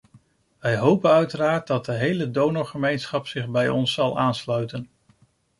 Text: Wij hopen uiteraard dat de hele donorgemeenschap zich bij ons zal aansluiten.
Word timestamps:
Wij 0.59 0.77
hopen 0.77 1.11
uiteraard 1.11 1.67
dat 1.67 1.85
de 1.85 1.91
hele 1.91 2.31
donorgemeenschap 2.31 3.27
zich 3.27 3.47
bij 3.47 3.69
ons 3.69 3.93
zal 3.93 4.19
aansluiten. 4.19 4.89